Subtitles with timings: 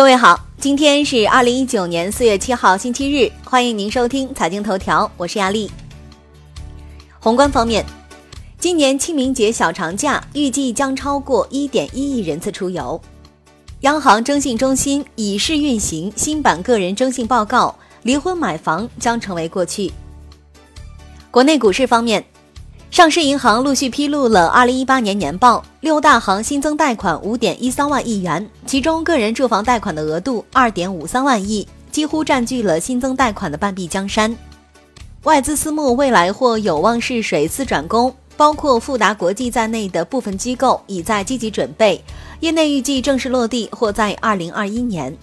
[0.00, 5.70] 各位好，今天是二零一九年四月七号星期日，欢迎您收听财经头条，我是亚丽。
[7.18, 7.84] 宏观方面，
[8.58, 12.98] 今年清明节小长假预计将超过一点一亿人次出游。
[13.80, 19.92] 央行征信中心已试运行新版个人征信报告，离婚买房将成为过去。
[21.30, 22.24] 国内股市方面。
[22.90, 34.36] 上市银行陆续披露了二零一八年年报，六大行新增贷款五点一三万亿元，其中个人住房贷款的额度二点五三万亿，几乎占据了新增贷款的半壁江山。
[35.22, 42.02] 外资私募未来或有望试水四转攻，包括富达国际在内的部分机构已在积极准备，
[42.40, 45.16] 业内预计正式落地或在二零二一年。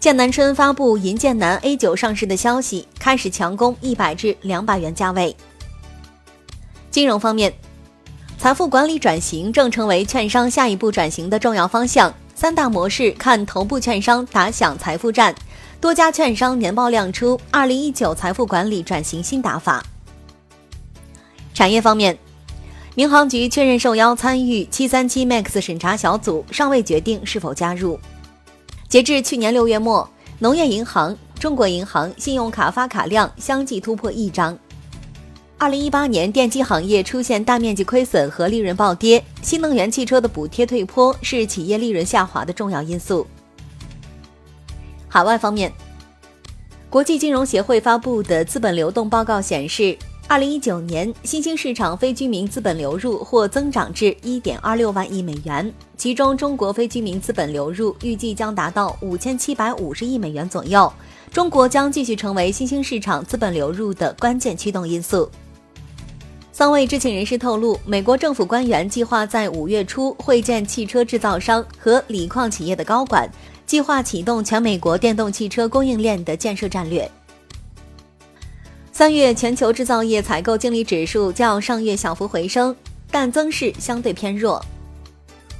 [0.00, 5.34] 剑南春发布银剑南 A 九上市的消息，开始强攻一百至两百元价位。
[6.96, 7.52] 金融方面，
[8.38, 12.10] 财富管理转型正成为券商下一步转型的重要方向。
[12.34, 15.34] 三大模式看头部券商打响财富战，
[15.78, 19.84] 多家券商年报亮出二零一九财富管理转型新打法。
[21.52, 22.18] 产业方面，
[22.94, 28.00] 民航局确认受邀参与七三七 MAX 审查小组，尚未决定是否加入。
[28.88, 34.58] 截至去年六月末，农业银行、中国银行信用卡发卡量相继突破亿张。
[35.58, 43.26] 二零一八年，电机行业出现大面积亏损和利润暴跌，新能源汽车的补贴退坡是企业利润下滑的重要因素。
[45.08, 45.72] 海外方面，
[46.90, 49.96] 国际金融协会发布的资本流动报告显示，
[50.28, 60.92] 二零一九年新兴市场非居民资本流入或增长至一点二六万亿美元，其中中国非居民资本流入预计将达到五千七百五十亿美元左右，
[61.32, 65.30] 中国将继续成为新兴市场资本流入的关键驱动因素。
[66.58, 73.30] 三位知情人士透露，美国政府官员计划在五月初会见汽车制造商和锂矿企业的高管，
[73.66, 77.06] 计划启动全美国电动汽车供应链的建设战略。
[78.90, 82.74] 三月全球制造业采购经理指数较上月小幅回升，
[83.10, 84.64] 但增势相对偏弱。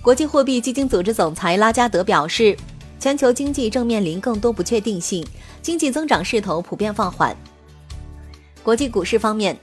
[0.00, 2.56] 国际货币基金组织总裁拉加德表示，
[2.98, 5.22] 全球经济正面临更多不确定性，
[5.60, 7.36] 经济增长势头普遍放缓。
[8.62, 9.54] 国际股市方面。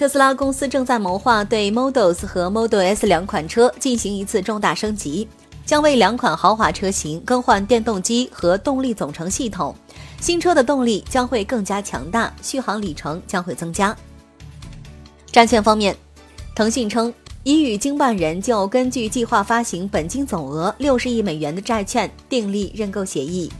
[0.00, 5.28] 特斯拉公司正在谋划对 Model S 和 Model S 两款车进行一次重大升级，
[5.66, 9.76] 将为两款豪华车型更换电动机和动力总成系统。
[10.18, 13.94] 新车的动力将会更加强大，续航里程将会增加。
[15.30, 15.94] 债券方面，
[16.54, 17.12] 腾讯称
[17.42, 23.52] 已与经办人就根据计划发行本金总额六十亿美元的债券订立认购协议。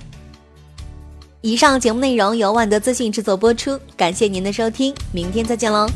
[1.43, 5.87] 以上节目内容由万德资讯制作播出，感谢您的收听，明天再见喽。